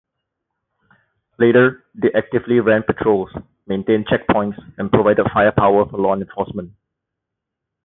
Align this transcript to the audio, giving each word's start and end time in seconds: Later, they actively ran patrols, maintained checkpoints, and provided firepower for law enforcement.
Later, 1.37 1.85
they 1.93 2.09
actively 2.13 2.59
ran 2.59 2.81
patrols, 2.81 3.29
maintained 3.67 4.07
checkpoints, 4.07 4.57
and 4.79 4.89
provided 4.91 5.27
firepower 5.31 5.87
for 5.87 5.97
law 5.97 6.15
enforcement. 6.15 6.71